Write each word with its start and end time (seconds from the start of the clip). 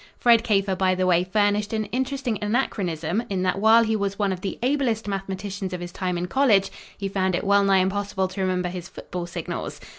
Fred 0.17 0.43
Kafer, 0.43 0.75
by 0.75 0.95
the 0.95 1.05
way, 1.05 1.23
furnished 1.23 1.73
an 1.73 1.85
interesting 1.91 2.39
anachronism 2.41 3.21
in 3.29 3.43
that 3.43 3.59
while 3.59 3.83
he 3.83 3.95
was 3.95 4.17
one 4.17 4.31
of 4.33 4.41
the 4.41 4.57
ablest 4.63 5.07
mathematicians 5.07 5.73
of 5.73 5.79
his 5.79 5.91
time 5.91 6.17
in 6.17 6.25
college 6.25 6.71
he 6.97 7.07
found 7.07 7.35
it 7.35 7.43
wellnigh 7.43 7.77
impossible 7.81 8.27
to 8.29 8.41
remember 8.41 8.69
his 8.69 8.89
football 8.89 9.27
signals! 9.27 9.79